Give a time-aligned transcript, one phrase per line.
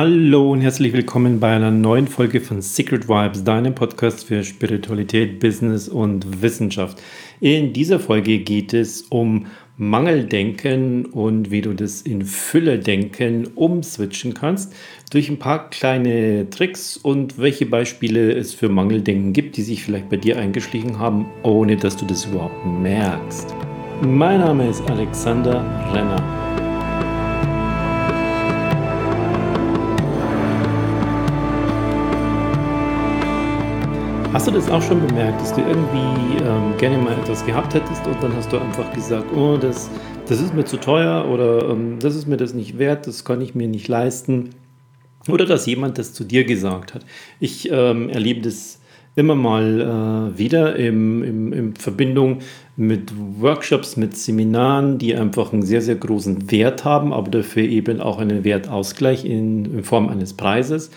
[0.00, 5.40] Hallo und herzlich willkommen bei einer neuen Folge von Secret Vibes, deinem Podcast für Spiritualität,
[5.40, 7.02] Business und Wissenschaft.
[7.40, 14.72] In dieser Folge geht es um Mangeldenken und wie du das in Fülle-Denken umswitchen kannst
[15.10, 20.10] durch ein paar kleine Tricks und welche Beispiele es für Mangeldenken gibt, die sich vielleicht
[20.10, 23.52] bei dir eingeschlichen haben, ohne dass du das überhaupt merkst.
[24.02, 26.47] Mein Name ist Alexander Renner.
[34.38, 38.06] Hast du das auch schon bemerkt, dass du irgendwie ähm, gerne mal etwas gehabt hättest
[38.06, 39.90] und dann hast du einfach gesagt, oh, das,
[40.28, 43.40] das ist mir zu teuer oder ähm, das ist mir das nicht wert, das kann
[43.40, 44.50] ich mir nicht leisten.
[45.28, 47.04] Oder dass jemand das zu dir gesagt hat.
[47.40, 48.80] Ich ähm, erlebe das
[49.16, 52.38] immer mal äh, wieder im, im, in Verbindung
[52.76, 58.00] mit Workshops, mit Seminaren, die einfach einen sehr, sehr großen Wert haben, aber dafür eben
[58.00, 60.92] auch einen Wertausgleich in, in Form eines Preises.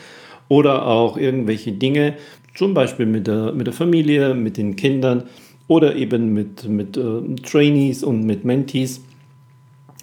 [0.48, 2.16] Oder auch irgendwelche Dinge,
[2.56, 5.24] zum Beispiel mit der, mit der Familie, mit den Kindern
[5.68, 9.02] oder eben mit, mit äh, Trainees und mit Mentees,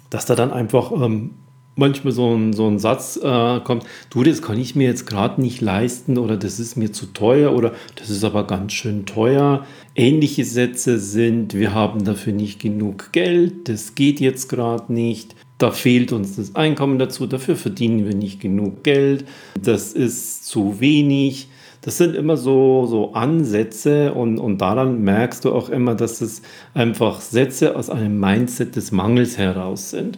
[0.09, 1.31] dass da dann einfach ähm,
[1.79, 5.41] manchmal so ein, so ein Satz äh, kommt, du, das kann ich mir jetzt gerade
[5.41, 9.65] nicht leisten oder das ist mir zu teuer oder das ist aber ganz schön teuer.
[9.95, 15.35] Ähnliche Sätze sind, wir haben dafür nicht genug Geld, das geht jetzt gerade nicht.
[15.57, 19.25] Da fehlt uns das Einkommen dazu, dafür verdienen wir nicht genug Geld,
[19.61, 21.47] das ist zu wenig.
[21.81, 26.41] Das sind immer so, so Ansätze und, und daran merkst du auch immer, dass es
[26.73, 30.17] einfach Sätze aus einem Mindset des Mangels heraus sind.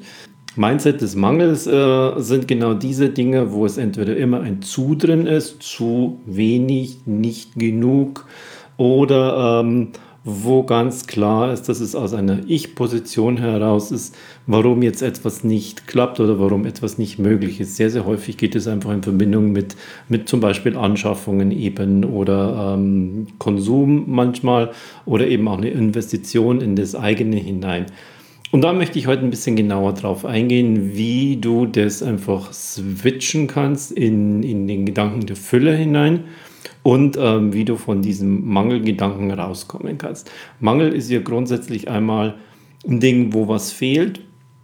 [0.56, 5.26] Mindset des Mangels äh, sind genau diese Dinge, wo es entweder immer ein zu drin
[5.28, 8.26] ist, zu wenig, nicht genug
[8.76, 9.89] oder ähm,
[10.23, 15.88] wo ganz klar ist, dass es aus einer Ich-Position heraus ist, warum jetzt etwas nicht
[15.88, 17.75] klappt oder warum etwas nicht möglich ist.
[17.75, 19.75] Sehr, sehr häufig geht es einfach in Verbindung mit,
[20.09, 24.72] mit zum Beispiel Anschaffungen eben oder ähm, Konsum manchmal
[25.05, 27.87] oder eben auch eine Investition in das eigene hinein.
[28.52, 33.48] Und da möchte ich heute ein bisschen genauer drauf eingehen, wie du das einfach switchen
[33.48, 36.26] kannst in, in den Gedanken der Fülle hinein
[36.83, 40.32] und ähm, wie du von diesem Mangelgedanken rauskommen kannst.
[40.60, 42.36] Mangel ist ja grundsätzlich einmal
[42.88, 44.22] ein Ding, wo was fehlt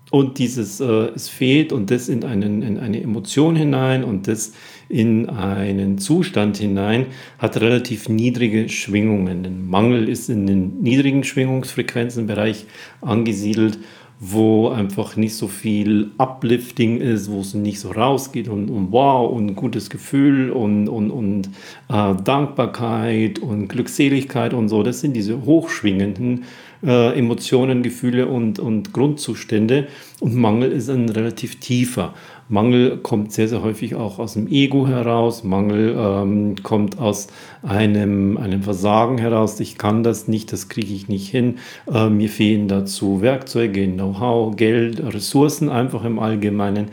[0.09, 4.53] und dieses äh, es fehlt und das in, einen, in eine Emotion hinein und das
[4.89, 7.07] in einen Zustand hinein
[7.39, 9.43] hat relativ niedrige Schwingungen.
[9.43, 12.65] Denn Mangel ist in den niedrigen Schwingungsfrequenzenbereich
[13.01, 13.79] angesiedelt
[14.19, 19.31] wo einfach nicht so viel Uplifting ist, wo es nicht so rausgeht und, und wow
[19.31, 21.49] und gutes Gefühl und, und, und
[21.89, 24.81] äh, Dankbarkeit und Glückseligkeit und so.
[24.81, 26.45] Das sind diese hochschwingenden
[26.83, 29.87] äh, Emotionen, Gefühle und, und Grundzustände.
[30.19, 32.13] Und Mangel ist ein relativ tiefer.
[32.49, 35.43] Mangel kommt sehr, sehr häufig auch aus dem Ego heraus.
[35.43, 37.27] Mangel ähm, kommt aus
[37.61, 39.59] einem, einem Versagen heraus.
[39.59, 41.57] Ich kann das nicht, das kriege ich nicht hin.
[41.91, 46.87] Äh, mir fehlen dazu Werkzeuge, Know-how, Geld, Ressourcen einfach im Allgemeinen.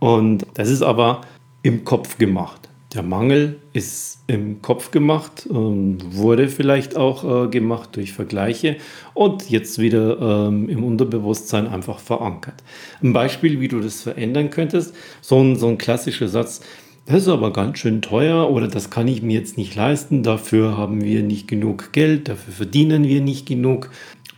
[0.00, 1.20] Und das ist aber
[1.62, 2.68] im Kopf gemacht.
[2.94, 8.76] Der Mangel ist im Kopf gemacht und wurde vielleicht auch äh, gemacht durch Vergleiche
[9.12, 12.64] und jetzt wieder ähm, im Unterbewusstsein einfach verankert.
[13.02, 16.62] Ein Beispiel, wie du das verändern könntest, so ein, so ein klassischer Satz,
[17.04, 20.78] das ist aber ganz schön teuer oder das kann ich mir jetzt nicht leisten, dafür
[20.78, 23.90] haben wir nicht genug Geld, dafür verdienen wir nicht genug.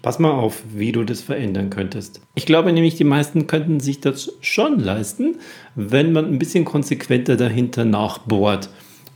[0.02, 2.20] Pass mal auf, wie du das verändern könntest.
[2.34, 5.36] Ich glaube nämlich, die meisten könnten sich das schon leisten,
[5.76, 8.68] wenn man ein bisschen konsequenter dahinter nachbohrt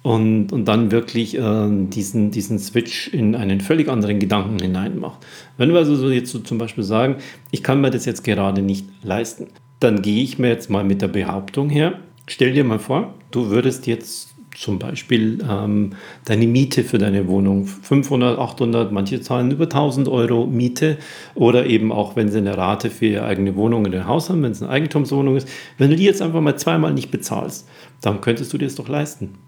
[0.02, 5.24] und, und dann wirklich äh, diesen, diesen Switch in einen völlig anderen Gedanken hinein macht.
[5.56, 7.16] Wenn wir also so jetzt so zum Beispiel sagen,
[7.50, 9.48] ich kann mir das jetzt gerade nicht leisten,
[9.80, 13.50] dann gehe ich mir jetzt mal mit der Behauptung her, stell dir mal vor, du
[13.50, 15.90] würdest jetzt zum Beispiel ähm,
[16.24, 20.98] deine Miete für deine Wohnung 500, 800, manche zahlen über 1000 Euro Miete
[21.34, 24.42] oder eben auch, wenn sie eine Rate für ihre eigene Wohnung in ein Haus haben,
[24.42, 25.48] wenn es eine Eigentumswohnung ist.
[25.78, 27.66] Wenn du die jetzt einfach mal zweimal nicht bezahlst,
[28.02, 29.38] dann könntest du dir es doch leisten.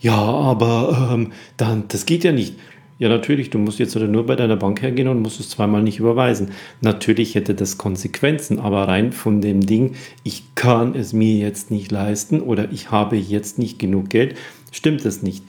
[0.00, 2.54] Ja, aber ähm, dann, das geht ja nicht.
[2.98, 5.98] Ja, natürlich, du musst jetzt nur bei deiner Bank hergehen und musst es zweimal nicht
[6.00, 6.50] überweisen.
[6.82, 11.90] Natürlich hätte das Konsequenzen, aber rein von dem Ding, ich kann es mir jetzt nicht
[11.90, 14.36] leisten oder ich habe jetzt nicht genug Geld,
[14.70, 15.44] stimmt es nicht.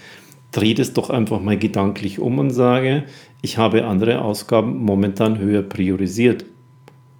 [0.53, 3.03] Dreh das doch einfach mal gedanklich um und sage,
[3.41, 6.45] ich habe andere Ausgaben momentan höher priorisiert.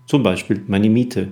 [0.06, 1.30] Zum Beispiel meine Miete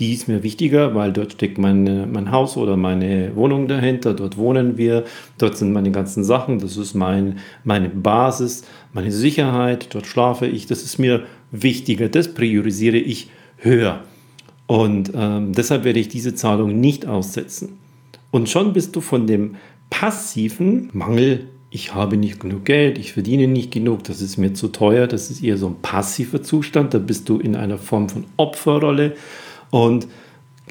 [0.00, 4.36] die ist mir wichtiger, weil dort steckt meine, mein Haus oder meine Wohnung dahinter, dort
[4.36, 5.04] wohnen wir,
[5.38, 10.66] dort sind meine ganzen Sachen, das ist mein, meine Basis, meine Sicherheit, dort schlafe ich,
[10.66, 14.00] das ist mir wichtiger, das priorisiere ich höher.
[14.66, 17.78] Und ähm, deshalb werde ich diese Zahlung nicht aussetzen.
[18.32, 19.56] Und schon bist du von dem
[19.90, 24.68] passiven Mangel, ich habe nicht genug Geld, ich verdiene nicht genug, das ist mir zu
[24.68, 28.24] teuer, das ist eher so ein passiver Zustand, da bist du in einer Form von
[28.36, 29.14] Opferrolle
[29.74, 30.06] und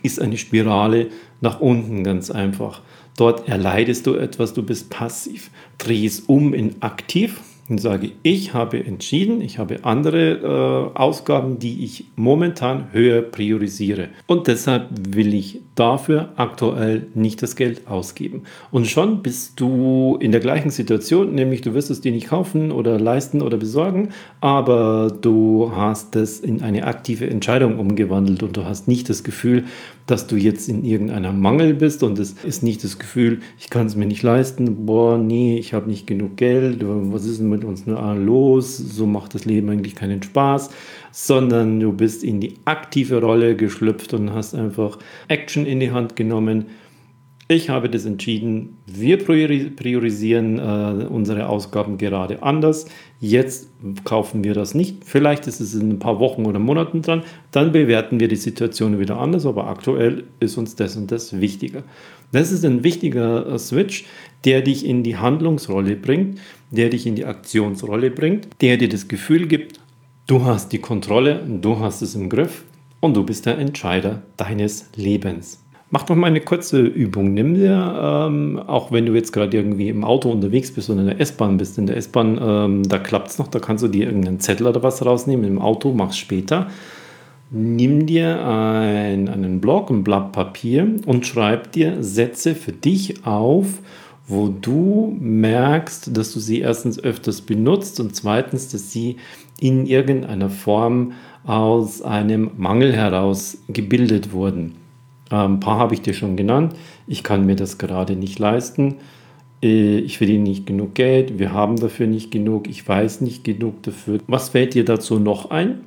[0.01, 1.09] ist eine Spirale
[1.41, 2.81] nach unten ganz einfach.
[3.17, 5.51] Dort erleidest du etwas, du bist passiv.
[5.77, 11.59] Dreh es um in aktiv und sage, ich habe entschieden, ich habe andere äh, Ausgaben,
[11.59, 14.09] die ich momentan höher priorisiere.
[14.27, 18.43] Und deshalb will ich dafür aktuell nicht das Geld ausgeben.
[18.69, 22.71] Und schon bist du in der gleichen Situation, nämlich du wirst es dir nicht kaufen
[22.71, 28.65] oder leisten oder besorgen, aber du hast es in eine aktive Entscheidung umgewandelt und du
[28.65, 29.65] hast nicht das Gefühl,
[30.05, 33.87] dass du jetzt in irgendeiner Mangel bist und es ist nicht das Gefühl, ich kann
[33.87, 37.63] es mir nicht leisten, boah, nee, ich habe nicht genug Geld, was ist denn mit
[37.63, 40.69] uns nur los, so macht das Leben eigentlich keinen Spaß,
[41.11, 46.15] sondern du bist in die aktive Rolle geschlüpft und hast einfach Action in die Hand
[46.15, 46.65] genommen.
[47.49, 48.77] Ich habe das entschieden.
[48.87, 52.85] Wir priorisieren äh, unsere Ausgaben gerade anders.
[53.19, 53.69] Jetzt
[54.05, 55.03] kaufen wir das nicht.
[55.03, 57.23] Vielleicht ist es in ein paar Wochen oder Monaten dran.
[57.51, 59.45] Dann bewerten wir die Situation wieder anders.
[59.45, 61.83] Aber aktuell ist uns das und das wichtiger.
[62.31, 64.05] Das ist ein wichtiger äh, Switch,
[64.45, 66.39] der dich in die Handlungsrolle bringt,
[66.75, 69.79] der dich in die Aktionsrolle bringt, der dir das Gefühl gibt,
[70.25, 72.63] Du hast die Kontrolle, du hast es im Griff
[73.01, 75.61] und du bist der Entscheider deines Lebens.
[75.89, 77.33] Mach doch mal eine kurze Übung.
[77.33, 81.07] Nimm dir, ähm, auch wenn du jetzt gerade irgendwie im Auto unterwegs bist oder in
[81.07, 84.05] der S-Bahn bist, in der S-Bahn, ähm, da klappt es noch, da kannst du dir
[84.05, 85.45] irgendeinen Zettel oder was rausnehmen.
[85.45, 86.67] Im Auto mach's später.
[87.51, 93.79] Nimm dir ein, einen Block, ein Blatt Papier und schreib dir Sätze für dich auf,
[94.27, 99.17] wo du merkst, dass du sie erstens öfters benutzt und zweitens, dass sie
[99.59, 101.13] in irgendeiner Form
[101.45, 104.75] aus einem Mangel heraus gebildet wurden.
[105.31, 106.75] Ähm, ein paar habe ich dir schon genannt.
[107.07, 108.95] Ich kann mir das gerade nicht leisten.
[109.61, 111.39] Äh, ich verdiene nicht genug Geld.
[111.39, 112.69] Wir haben dafür nicht genug.
[112.69, 114.19] Ich weiß nicht genug dafür.
[114.27, 115.81] Was fällt dir dazu noch ein?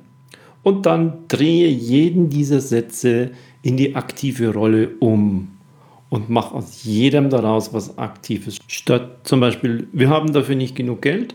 [0.62, 3.30] Und dann drehe jeden dieser Sätze
[3.62, 5.48] in die aktive Rolle um
[6.08, 8.58] und mach aus jedem daraus was Aktives.
[8.68, 11.34] Statt zum Beispiel, wir haben dafür nicht genug Geld,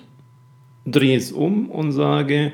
[0.86, 2.54] drehe es um und sage,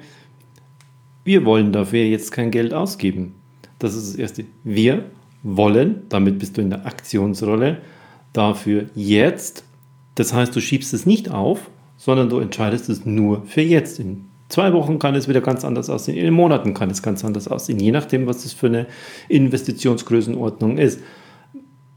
[1.23, 3.35] wir wollen dafür jetzt kein Geld ausgeben.
[3.79, 4.45] Das ist das Erste.
[4.63, 5.05] Wir
[5.43, 7.77] wollen, damit bist du in der Aktionsrolle,
[8.33, 9.63] dafür jetzt.
[10.15, 13.99] Das heißt, du schiebst es nicht auf, sondern du entscheidest es nur für jetzt.
[13.99, 17.47] In zwei Wochen kann es wieder ganz anders aussehen, in Monaten kann es ganz anders
[17.47, 18.87] aussehen, je nachdem, was das für eine
[19.29, 21.01] Investitionsgrößenordnung ist.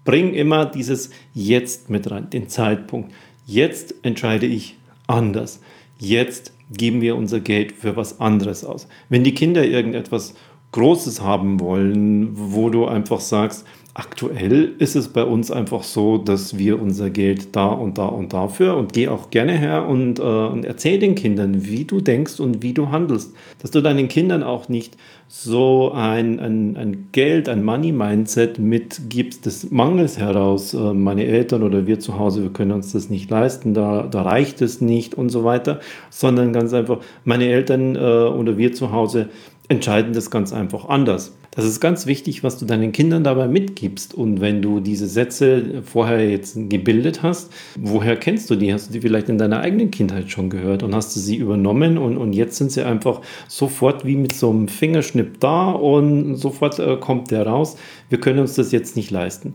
[0.04, 3.12] Bring immer dieses Jetzt mit rein, den Zeitpunkt.
[3.46, 4.76] Jetzt entscheide ich
[5.06, 5.60] anders
[6.00, 8.88] jetzt geben wir unser Geld für was anderes aus.
[9.08, 10.34] Wenn die Kinder irgendetwas
[10.72, 13.66] Großes haben wollen, wo du einfach sagst,
[14.00, 18.32] aktuell ist es bei uns einfach so, dass wir unser Geld da und da und
[18.32, 22.40] dafür und geh auch gerne her und, äh, und erzähl den Kindern, wie du denkst
[22.40, 23.34] und wie du handelst.
[23.60, 24.96] Dass du deinen Kindern auch nicht
[25.28, 30.72] so ein, ein, ein Geld, ein Money-Mindset mitgibst des Mangels heraus.
[30.72, 34.22] Äh, meine Eltern oder wir zu Hause, wir können uns das nicht leisten, da, da
[34.22, 38.92] reicht es nicht und so weiter, sondern ganz einfach, meine Eltern äh, oder wir zu
[38.92, 39.28] Hause,
[39.68, 41.34] entscheiden das ganz einfach anders.
[41.52, 44.14] Das ist ganz wichtig, was du deinen Kindern dabei mitgibst.
[44.14, 48.72] Und wenn du diese Sätze vorher jetzt gebildet hast, woher kennst du die?
[48.72, 51.98] Hast du die vielleicht in deiner eigenen Kindheit schon gehört und hast du sie übernommen
[51.98, 56.78] und, und jetzt sind sie einfach sofort wie mit so einem Fingerschnipp da und sofort
[56.78, 57.76] äh, kommt der raus.
[58.08, 59.54] Wir können uns das jetzt nicht leisten.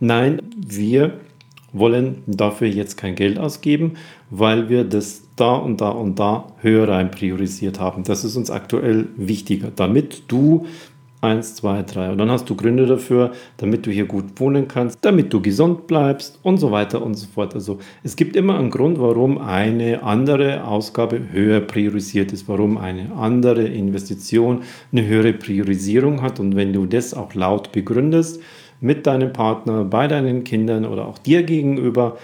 [0.00, 1.20] Nein, wir
[1.74, 3.94] wollen dafür jetzt kein Geld ausgeben,
[4.30, 8.04] weil wir das da und da und da höher rein priorisiert haben.
[8.04, 10.66] Das ist uns aktuell wichtiger, damit du
[11.22, 12.10] eins, zwei, drei.
[12.10, 15.86] Und dann hast du Gründe dafür, damit du hier gut wohnen kannst, damit du gesund
[15.86, 17.54] bleibst und so weiter und so fort.
[17.54, 23.12] Also es gibt immer einen Grund, warum eine andere Ausgabe höher priorisiert ist, warum eine
[23.12, 26.40] andere Investition eine höhere Priorisierung hat.
[26.40, 28.40] Und wenn du das auch laut begründest,
[28.80, 32.18] mit deinem Partner, bei deinen Kindern oder auch dir gegenüber,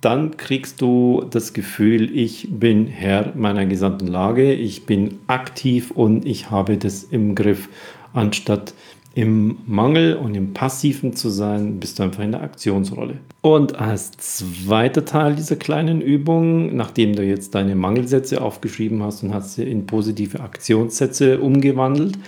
[0.00, 6.26] dann kriegst du das Gefühl, ich bin Herr meiner gesamten Lage, ich bin aktiv und
[6.26, 7.68] ich habe das im Griff,
[8.16, 8.74] anstatt
[9.14, 13.14] im Mangel und im Passiven zu sein, bist du einfach in der Aktionsrolle.
[13.40, 19.32] Und als zweiter Teil dieser kleinen Übung, nachdem du jetzt deine Mangelsätze aufgeschrieben hast und
[19.32, 22.18] hast sie in positive Aktionssätze umgewandelt,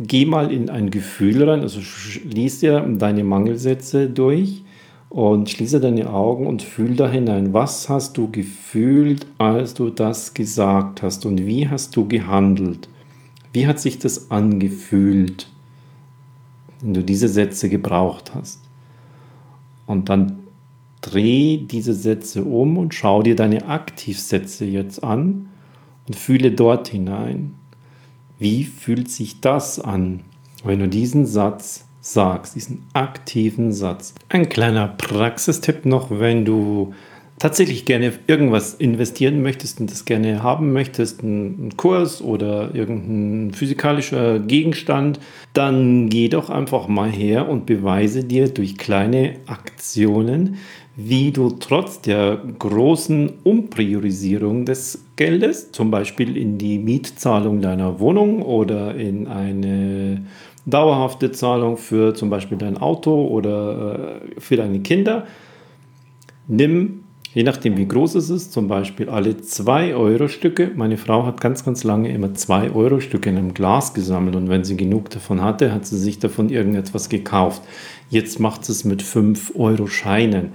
[0.00, 1.80] geh mal in ein Gefühl rein, also
[2.24, 4.64] lies dir deine Mangelsätze durch
[5.08, 7.52] und schließe deine Augen und fühl da hinein.
[7.52, 12.88] Was hast du gefühlt, als du das gesagt hast und wie hast du gehandelt?
[13.56, 15.48] Wie hat sich das angefühlt,
[16.82, 18.60] wenn du diese Sätze gebraucht hast?
[19.86, 20.40] Und dann
[21.00, 25.48] dreh diese Sätze um und schau dir deine Aktivsätze jetzt an
[26.06, 27.54] und fühle dort hinein.
[28.38, 30.20] Wie fühlt sich das an,
[30.62, 34.12] wenn du diesen Satz sagst, diesen aktiven Satz?
[34.28, 36.92] Ein kleiner Praxistipp noch, wenn du
[37.38, 44.38] tatsächlich gerne irgendwas investieren möchtest und das gerne haben möchtest, einen Kurs oder irgendein physikalischer
[44.38, 45.20] Gegenstand,
[45.52, 50.56] dann geh doch einfach mal her und beweise dir durch kleine Aktionen,
[50.96, 58.40] wie du trotz der großen Umpriorisierung des Geldes, zum Beispiel in die Mietzahlung deiner Wohnung
[58.40, 60.24] oder in eine
[60.64, 65.26] dauerhafte Zahlung für zum Beispiel dein Auto oder äh, für deine Kinder,
[66.48, 67.04] nimm
[67.36, 70.70] je nachdem wie groß es ist, zum Beispiel alle 2-Euro-Stücke.
[70.74, 74.74] Meine Frau hat ganz, ganz lange immer 2-Euro-Stücke in einem Glas gesammelt und wenn sie
[74.74, 77.60] genug davon hatte, hat sie sich davon irgendetwas gekauft.
[78.08, 80.54] Jetzt macht sie es mit 5-Euro-Scheinen.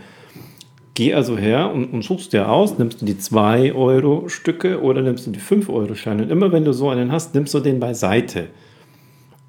[0.96, 5.30] Geh also her und, und suchst dir aus, nimmst du die 2-Euro-Stücke oder nimmst du
[5.30, 6.24] die 5-Euro-Scheine.
[6.24, 8.48] Und immer wenn du so einen hast, nimmst du den beiseite.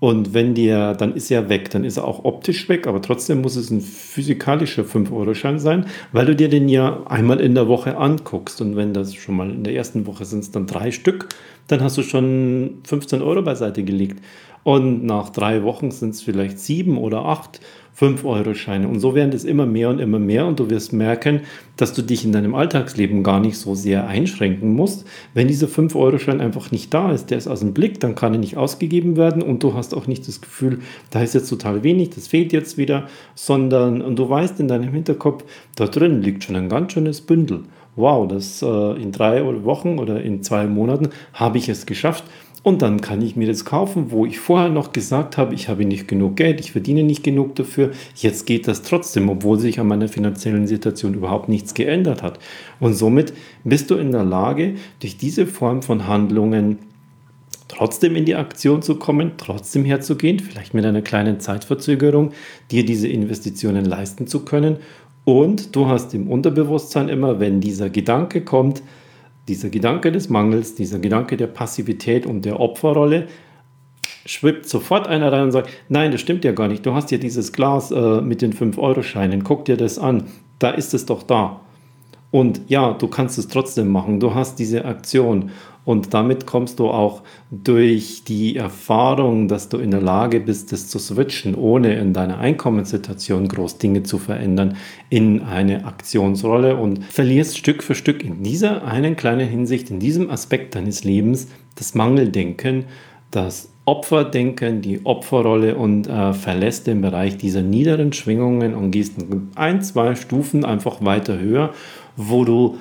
[0.03, 3.41] Und wenn dir, dann ist er weg, dann ist er auch optisch weg, aber trotzdem
[3.41, 7.97] muss es ein physikalischer 5-Euro-Schein sein, weil du dir den ja einmal in der Woche
[7.97, 8.61] anguckst.
[8.61, 11.29] Und wenn das schon mal in der ersten Woche sind es dann drei Stück,
[11.69, 14.21] dann hast du schon 15 Euro beiseite gelegt.
[14.65, 17.61] Und nach drei Wochen sind es vielleicht sieben oder acht.
[17.99, 18.89] 5-Euro-Scheine.
[18.89, 20.47] Und so werden es immer mehr und immer mehr.
[20.47, 21.41] Und du wirst merken,
[21.77, 25.07] dass du dich in deinem Alltagsleben gar nicht so sehr einschränken musst.
[25.35, 28.41] Wenn dieser 5-Euro-Schein einfach nicht da ist, der ist aus dem Blick, dann kann er
[28.41, 29.43] nicht ausgegeben werden.
[29.43, 30.81] Und du hast auch nicht das Gefühl,
[31.11, 34.93] da ist jetzt total wenig, das fehlt jetzt wieder, sondern und du weißt in deinem
[34.93, 35.45] Hinterkopf,
[35.77, 37.65] da drin liegt schon ein ganz schönes Bündel.
[37.95, 42.25] Wow, das äh, in drei Wochen oder in zwei Monaten habe ich es geschafft
[42.63, 45.85] und dann kann ich mir das kaufen, wo ich vorher noch gesagt habe, ich habe
[45.85, 47.91] nicht genug Geld, ich verdiene nicht genug dafür.
[48.15, 52.39] Jetzt geht das trotzdem, obwohl sich an meiner finanziellen Situation überhaupt nichts geändert hat.
[52.79, 53.33] Und somit
[53.65, 56.79] bist du in der Lage, durch diese Form von Handlungen
[57.67, 62.33] trotzdem in die Aktion zu kommen, trotzdem herzugehen, vielleicht mit einer kleinen Zeitverzögerung,
[62.71, 64.77] dir diese Investitionen leisten zu können.
[65.25, 68.83] Und du hast im Unterbewusstsein immer, wenn dieser Gedanke kommt,
[69.49, 73.29] dieser Gedanke des Mangels, dieser Gedanke der Passivität und der Opferrolle,
[74.27, 77.19] schwippt sofort einer rein und sagt, nein, das stimmt ja gar nicht, du hast ja
[77.19, 80.25] dieses Glas äh, mit den 5-Euro-Scheinen, guck dir das an,
[80.59, 81.61] da ist es doch da.
[82.33, 84.19] Und ja, du kannst es trotzdem machen.
[84.19, 85.53] Du hast diese Aktion.
[85.85, 90.89] Und damit kommst du auch durch die Erfahrung, dass du in der Lage bist, das
[90.89, 94.77] zu switchen, ohne in deiner Einkommenssituation groß Dinge zu verändern,
[95.11, 100.31] in eine Aktionsrolle und verlierst Stück für Stück in dieser einen kleinen Hinsicht, in diesem
[100.31, 102.85] Aspekt deines Lebens das Mangeldenken,
[103.33, 109.17] das Opferdenken, die Opferrolle und äh, verlässt den Bereich dieser niederen Schwingungen und gehst
[109.57, 111.73] ein, zwei Stufen einfach weiter höher
[112.17, 112.79] wo du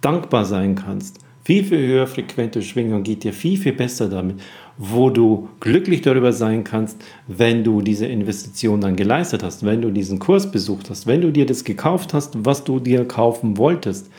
[0.00, 1.18] dankbar sein kannst.
[1.44, 4.40] Viel, viel höher frequente Schwingung geht dir viel, viel besser damit,
[4.76, 9.90] wo du glücklich darüber sein kannst, wenn du diese Investition dann geleistet hast, wenn du
[9.90, 14.10] diesen Kurs besucht hast, wenn du dir das gekauft hast, was du dir kaufen wolltest,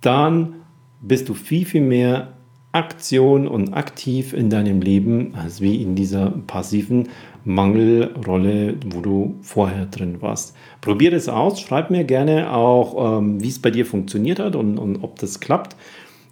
[0.00, 0.54] dann
[1.00, 2.34] bist du viel, viel mehr
[2.72, 7.08] Aktion und aktiv in deinem Leben als wie in dieser passiven
[7.44, 10.54] Mangelrolle, wo du vorher drin warst.
[10.80, 14.78] Probier es aus, schreib mir gerne auch, ähm, wie es bei dir funktioniert hat und,
[14.78, 15.76] und ob das klappt.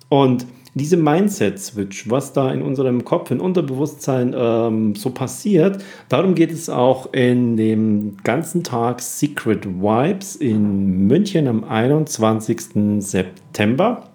[0.08, 6.52] Und diese Mindset-Switch, was da in unserem Kopf, in Unterbewusstsein ähm, so passiert, darum geht
[6.52, 13.02] es auch in dem ganzen Tag Secret Vibes in München am 21.
[13.02, 14.08] September.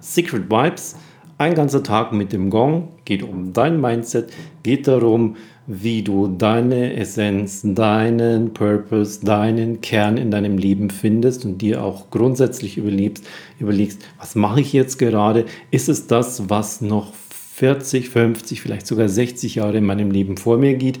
[0.00, 0.96] Secret Vibes,
[1.42, 4.32] ein ganzer Tag mit dem Gong, geht um dein Mindset,
[4.62, 11.58] geht darum, wie du deine Essenz, deinen Purpose, deinen Kern in deinem Leben findest und
[11.58, 13.26] dir auch grundsätzlich überlebst,
[13.58, 15.46] überlegst, was mache ich jetzt gerade?
[15.72, 17.12] Ist es das, was noch
[17.54, 21.00] 40, 50, vielleicht sogar 60 Jahre in meinem Leben vor mir geht?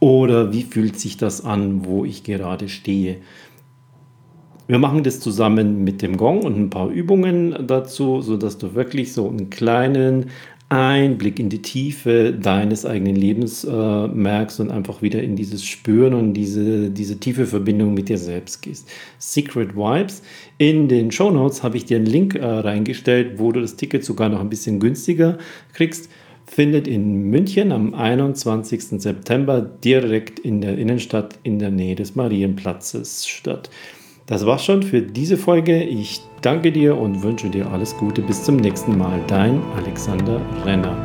[0.00, 3.18] Oder wie fühlt sich das an, wo ich gerade stehe?
[4.66, 9.12] Wir machen das zusammen mit dem Gong und ein paar Übungen dazu, sodass du wirklich
[9.12, 10.30] so einen kleinen
[10.70, 16.14] Einblick in die Tiefe deines eigenen Lebens äh, merkst und einfach wieder in dieses Spüren
[16.14, 18.90] und diese, diese tiefe Verbindung mit dir selbst gehst.
[19.18, 20.22] Secret Vibes.
[20.56, 24.02] In den Show Notes habe ich dir einen Link äh, reingestellt, wo du das Ticket
[24.02, 25.36] sogar noch ein bisschen günstiger
[25.74, 26.08] kriegst.
[26.46, 29.00] Findet in München am 21.
[29.02, 33.70] September direkt in der Innenstadt in der Nähe des Marienplatzes statt.
[34.26, 35.82] Das war's schon für diese Folge.
[35.82, 38.22] Ich danke dir und wünsche dir alles Gute.
[38.22, 39.20] Bis zum nächsten Mal.
[39.26, 41.03] Dein Alexander Renner.